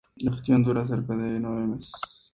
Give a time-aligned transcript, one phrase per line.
[0.23, 1.91] La gestación dura cerca de nueve meses.